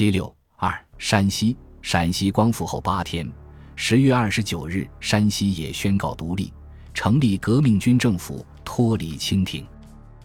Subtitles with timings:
[0.00, 3.30] 七六二，山西陕西光复后八天，
[3.76, 6.50] 十月二十九日，山西也宣告独立，
[6.94, 9.62] 成立革命军政府，脱离清廷。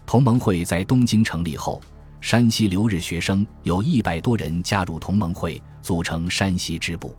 [0.05, 1.81] 同盟会在东京成立后，
[2.21, 7.13] 山西留日学生有一百多人加入同盟会，组成山西支部。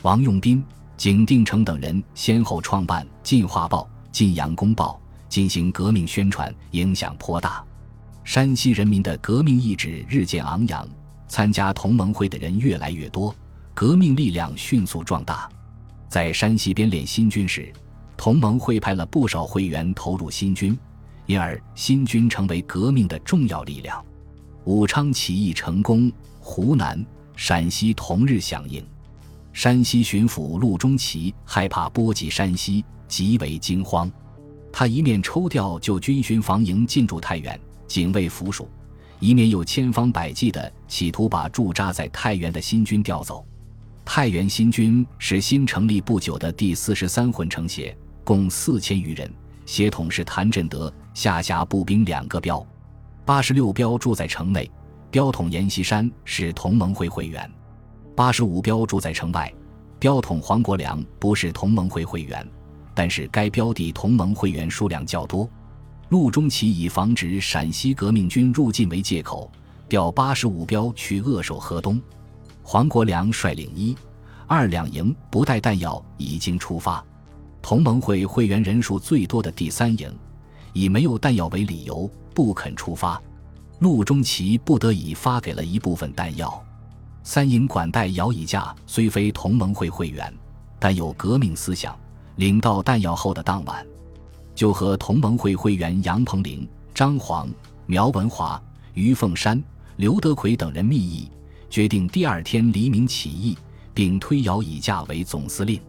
[0.00, 0.64] 王用斌、
[0.96, 4.98] 景定成等人先后创办《晋华报》《晋阳公报》，
[5.30, 7.62] 进行革命宣传，影响颇大。
[8.24, 10.88] 山西人民的革命意志日渐昂扬。
[11.30, 13.32] 参加同盟会的人越来越多，
[13.72, 15.48] 革命力量迅速壮大。
[16.08, 17.72] 在山西编练新军时，
[18.16, 20.76] 同盟会派了不少会员投入新军，
[21.26, 24.04] 因而新军成为革命的重要力量。
[24.64, 28.84] 武昌起义成功，湖南、陕西同日响应。
[29.52, 34.10] 山西巡抚陆中奇害怕波及山西，极为惊慌。
[34.72, 38.68] 他一面抽调旧军巡防营进驻太原，警卫府署。
[39.20, 43.46] 一面又千方百计地企图把驻扎在太原的新军调走。
[44.04, 49.30] 太原新军是新成立不久的第四十三混成协，共四千余人，
[49.66, 52.66] 协统是谭振德，下辖步兵两个标。
[53.24, 54.68] 八十六标住在城内，
[55.10, 57.48] 标统阎锡山是同盟会会员；
[58.16, 59.52] 八十五标住在城外，
[59.98, 62.44] 标统黄国梁不是同盟会会员，
[62.94, 65.48] 但是该标的同盟会员数量较多。
[66.10, 69.48] 陆中奇以防止陕西革命军入晋为借口，
[69.88, 72.02] 调八十五标去扼守河东。
[72.64, 73.96] 黄国梁率领一、
[74.48, 77.04] 二两营不带弹药已经出发。
[77.62, 80.12] 同盟会会员人数最多的第三营，
[80.72, 83.22] 以没有弹药为理由不肯出发。
[83.78, 86.60] 陆中奇不得已发给了一部分弹药。
[87.22, 90.34] 三营管带姚以价虽非同盟会会员，
[90.80, 91.96] 但有革命思想。
[92.34, 93.86] 领到弹药后的当晚。
[94.60, 97.48] 就和同盟会会员杨鹏龄、张煌、
[97.86, 99.58] 苗文华、于凤山、
[99.96, 101.30] 刘德奎等人密议，
[101.70, 103.56] 决定第二天黎明起义，
[103.94, 105.80] 并推姚以价为总司令。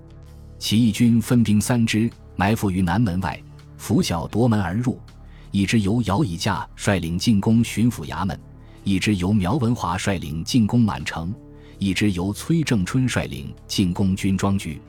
[0.57, 3.37] 起义军分兵三支，埋伏于南门外，
[3.75, 4.97] 拂晓夺门而入。
[5.51, 8.39] 一支由姚以价率领进攻巡抚衙门，
[8.85, 11.35] 一支由苗文华率领进攻满城，
[11.77, 14.79] 一支由崔正春率领进攻军装局。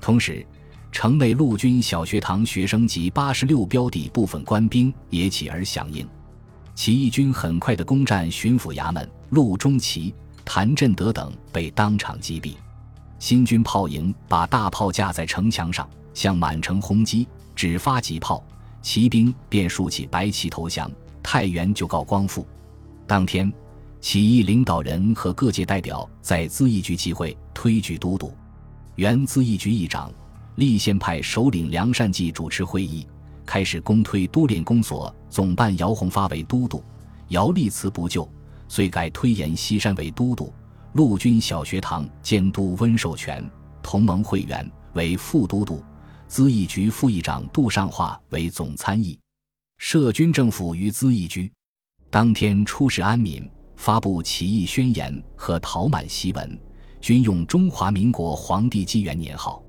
[0.00, 0.44] 同时。
[0.92, 6.06] 城内陆军小学堂学生及八十六标的部分官兵也起而响应，
[6.74, 10.12] 起义军很快的攻占巡抚衙门，陆中奇、
[10.44, 12.54] 谭振德等被当场击毙。
[13.18, 18.42] 新军炮营把大炮架在城墙上，向满城轰击，只发几炮，
[18.82, 20.90] 骑兵便竖起白旗投降，
[21.22, 22.46] 太原就告光复。
[23.06, 23.50] 当天，
[24.00, 28.34] 起义领导人和各界代表在咨议局集会，推举都督，
[28.96, 30.12] 原咨议局议长。
[30.60, 33.06] 立宪派首领梁善济主持会议，
[33.46, 36.84] 开始公推都练公所总办姚宏发为都督，
[37.28, 38.30] 姚立辞不就，
[38.68, 40.52] 遂改推延西山为都督，
[40.92, 43.42] 陆军小学堂监督温寿全，
[43.82, 45.82] 同盟会员为副都督，
[46.28, 49.18] 咨议局副议长杜尚化为总参议，
[49.78, 51.50] 设军政府于咨议局。
[52.10, 56.60] 当天出使安民，发布起义宣言和讨满檄文，
[57.00, 59.64] 均用中华民国皇帝纪元年号。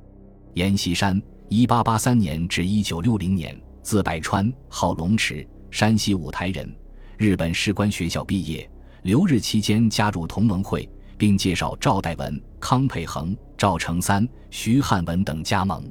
[0.56, 6.70] 阎锡山，一八八三年至一九六零年，字百川，号龙池，山西五台人，
[7.18, 8.70] 日本士官学校毕业。
[9.04, 15.90] 留日期间加入同盟会，并介绍赵代文、康佩恒、赵成三、徐汉文等加盟。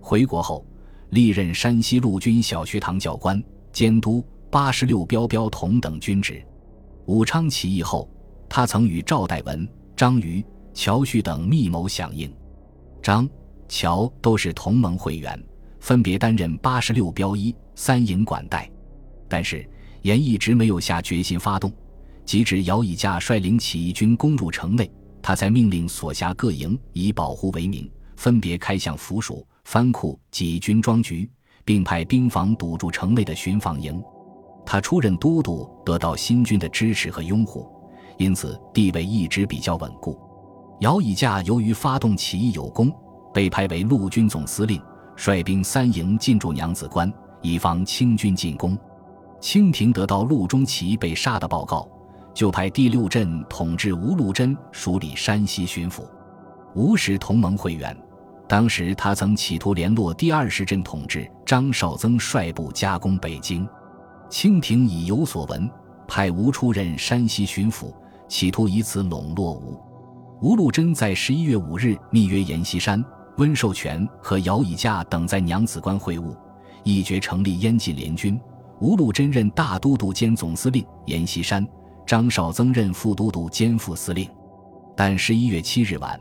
[0.00, 0.66] 回国后，
[1.10, 3.40] 历任山西陆军小学堂教官、
[3.72, 6.42] 监督八十六标标统等军职。
[7.04, 8.10] 武昌起义后，
[8.48, 12.34] 他曾与赵代文、张瑜、乔旭等密谋响应。
[13.02, 13.28] 张。
[13.70, 15.40] 乔都是同盟会员，
[15.78, 18.68] 分别担任八十六标一、三营管带，
[19.28, 19.64] 但是
[20.02, 21.72] 严一直没有下决心发动。
[22.24, 24.90] 即至姚以价率领起义军攻入城内，
[25.22, 31.30] 他才命令所辖各营以保护为名，分别开向府署、藩库及军装局，
[31.64, 34.02] 并派兵防堵住城内的巡防营。
[34.66, 37.70] 他出任都督，得到新军的支持和拥护，
[38.18, 40.18] 因此地位一直比较稳固。
[40.80, 42.92] 姚以价由于发动起义有功。
[43.32, 44.80] 被派为陆军总司令，
[45.16, 47.12] 率兵三营进驻娘子关，
[47.42, 48.78] 以防清军进攻。
[49.40, 51.88] 清廷得到陆中奇被杀的报告，
[52.34, 56.02] 就派第六镇统制吴禄贞署理山西巡抚。
[56.74, 57.96] 吴是同盟会员，
[58.48, 63.66] 当时他曾企图联络第二十镇统治张绍曾率部加攻北京。
[64.28, 65.68] 清廷已有所闻，
[66.06, 67.92] 派吴出任山西巡抚，
[68.28, 69.80] 企图以此笼络吴。
[70.42, 73.04] 吴禄贞在十一月五日密约阎锡山。
[73.40, 76.36] 温寿全和姚以价等在娘子关会晤，
[76.84, 78.38] 议决成立燕晋联军。
[78.80, 81.66] 吴禄贞任大都督兼总司令，阎锡山、
[82.06, 84.28] 张绍曾任副都督兼副司令。
[84.94, 86.20] 但十一月七日晚，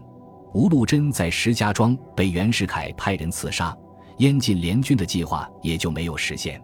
[0.53, 3.75] 吴禄贞在石家庄被袁世凯派人刺杀，
[4.19, 6.61] 燕晋联军的计划也就没有实现。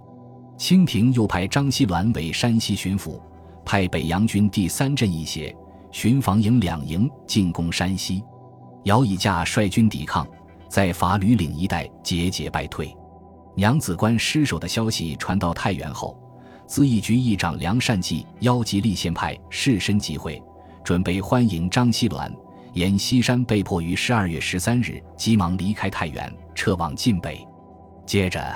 [0.57, 3.19] 清廷又派张锡銮为山西巡抚，
[3.65, 5.53] 派北洋军第三镇一协、
[5.91, 8.23] 巡防营两营进攻山西。
[8.83, 10.25] 姚以驾率军抵抗，
[10.69, 12.95] 在法吕岭一带节节败退。
[13.55, 16.17] 娘子关失守的消息传到太原后，
[16.67, 20.41] 咨议局议长梁善济邀集立宪派士绅集会，
[20.83, 22.29] 准备欢迎张锡銮。
[22.73, 27.47] 阎锡山被迫于十二月十三日急忙离开太原，撤往晋北。
[28.05, 28.53] 接着，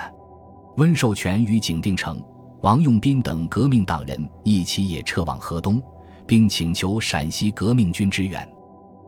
[0.76, 2.22] 温寿全与景定城、
[2.62, 5.82] 王用斌等革命党人一起也撤往河东，
[6.28, 8.46] 并请求陕西革命军支援。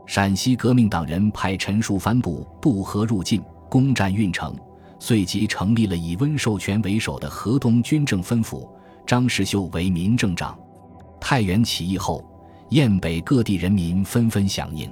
[0.05, 4.55] 陕西革命党人派陈树藩部渡河入晋，攻占运城。
[4.99, 8.69] 随即成立了以温寿全为首的河东军政分府，
[9.05, 10.55] 张世秀为民政长。
[11.19, 12.23] 太原起义后，
[12.69, 14.91] 燕北各地人民纷纷响应。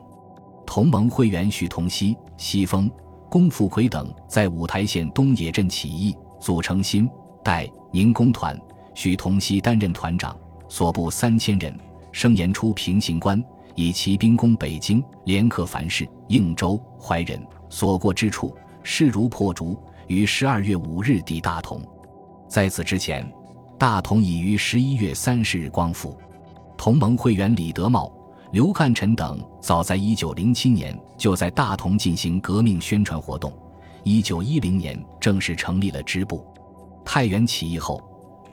[0.66, 2.90] 同盟会员许同熙、西风、
[3.30, 7.08] 龚富奎等在五台县东野镇起义，组成新
[7.44, 8.60] 代宁工团，
[8.96, 10.36] 许同熙担任团长，
[10.68, 11.78] 所部三千人，
[12.12, 13.44] 声言出平型关，
[13.80, 18.54] 以骑兵攻北京，连克樊氏、应州、怀仁，所过之处，
[18.84, 19.82] 势如破竹。
[20.08, 21.82] 于十二月五日抵大同，
[22.50, 23.26] 在此之前，
[23.78, 26.18] 大同已于十一月三十日光复。
[26.78, 28.12] 同盟会员李德茂、
[28.52, 33.54] 刘干臣等早在一九零七年就在大同进行革命宣传活动，
[34.04, 36.46] 一九一零年正式成立了支部。
[37.06, 38.04] 太原起义后，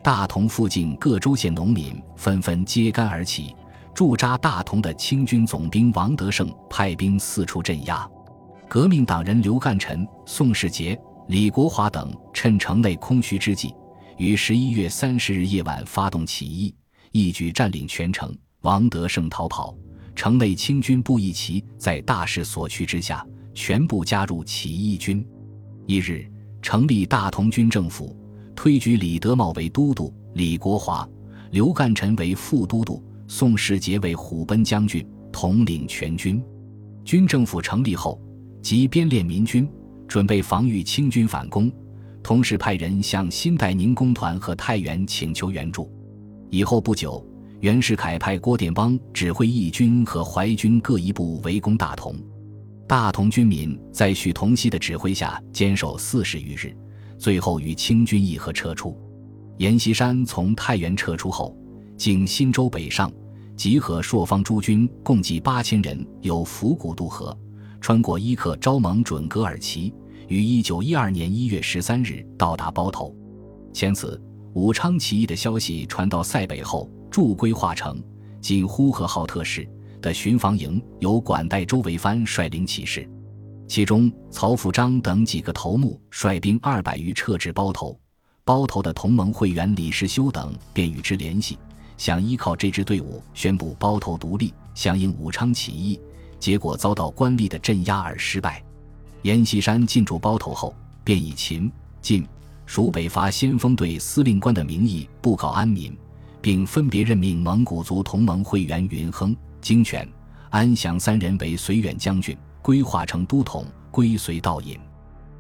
[0.05, 3.57] 大同附近各州县农民纷纷揭竿而起，
[3.97, 8.07] 驻扎大同的清军总兵王德胜派兵四处镇压。
[8.69, 11.01] 革命党人刘干臣、宋世杰。
[11.29, 13.75] 李国华等趁城内空虚之际，
[14.19, 16.75] 于十一月三十日夜晚发动起义，
[17.11, 18.37] 一举占领全城。
[18.61, 19.75] 王德胜逃跑，
[20.15, 25.27] 城内清军布义旗在大势所趋之下，全部加入起义军。
[25.87, 28.15] 一日，成立大同军政府，
[28.55, 31.09] 推举李德茂为都督，李国华、
[31.51, 36.43] 刘干臣为副都督，宋世杰为虎贲将军，统领全军。
[37.05, 38.21] 军政府成立后，
[38.63, 39.69] 即编练民军。
[40.09, 41.69] 准备防御清军反攻，
[42.23, 45.91] 同时派人向新代宁工团和太原请求援助。
[46.49, 47.27] 以后不久，
[47.59, 52.15] 袁世凯派郭典邦指挥义军和淮军各一部围攻大同。
[52.87, 56.73] 大同军民在许同熙的指挥下坚守四十余日，
[57.19, 58.97] 最后与清军议和撤出。
[59.59, 61.59] 阎锡山从太原撤出后，
[61.97, 63.11] 经新州北上，
[63.57, 67.37] 集合朔方诸军共计八千人，由府谷渡河。
[67.81, 69.95] 穿过伊克昭盟准格尔旗，
[70.29, 73.17] 于一九一二年一月十三日到达包头。
[73.73, 74.21] 前此
[74.53, 78.03] 武昌起义的消息传到塞北后，驻归化城
[78.43, 79.67] （今呼和浩特市）
[80.03, 83.09] 的巡防营由管带周维藩率领起事，
[83.67, 87.99] 其中曹福章等几个头目率兵二百余撤至包头。
[88.45, 91.59] 包头的同盟会员李世修等便与之联系，
[91.97, 95.99] 想依靠这支队伍宣布包头独立，响应武昌起义。
[96.39, 98.63] 结果遭到官吏的镇压而失败。
[99.23, 101.73] 阎锡山进驻包头后，便以秦、
[102.03, 102.27] 晋、
[102.67, 105.97] 蜀北伐先锋队司令官的名义布告安民，
[106.41, 110.07] 并分别任命蒙古族同盟会员云亨、精权、
[110.51, 114.79] 安祥三人为绥远将军，规划成都统，归绥道尹。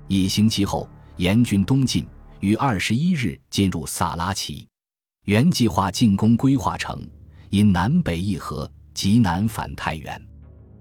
[0.08, 2.06] 一星期后，严军东进，
[2.40, 4.66] 于二十一日进入萨拉齐。
[5.26, 7.04] 原计划进攻归化城，
[7.50, 10.22] 因南北议和，极难返太原。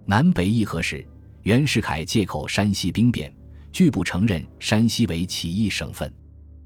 [0.05, 1.03] 南北议和时，
[1.41, 3.33] 袁世凯借口山西兵变，
[3.71, 6.13] 拒不承认山西为起义省份。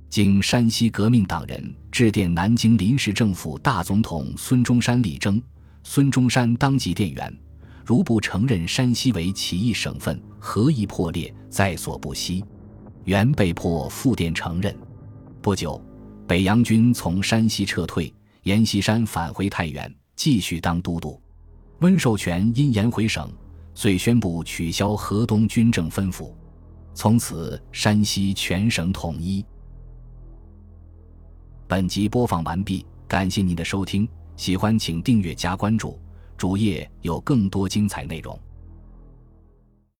[0.10, 5.42] 经山西革命党人致电南京临时政府大总统孙中山力争，
[5.84, 7.34] 孙中山当即电援：
[7.86, 12.44] 如不承认山西为起义省份，何以破裂在所不惜。
[13.06, 14.76] 袁被迫复电承认。
[15.42, 15.82] 不久，
[16.30, 21.20] 北洋军从山西撤退，阎锡山返回太原，继续当都督。
[21.80, 23.28] 温寿全因言回省，
[23.74, 26.38] 遂宣布取消河东军政分府，
[26.94, 29.44] 从此山西全省统一。
[31.68, 36.00] 本集播放完毕，感谢您的收听，喜欢请订阅加关注，
[36.38, 38.40] 主页有更多精彩内容。